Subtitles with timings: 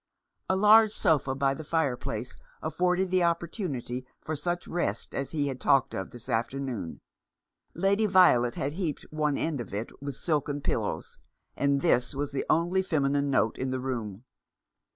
[0.49, 5.61] A large sofa by the fireplace afforded the opportunity for such rest as he had
[5.61, 7.01] talked of this afternoon.
[7.75, 11.19] Lady Violet had heaped one end of it with silken pillows,
[11.55, 14.23] and this was the only feminine note in the room.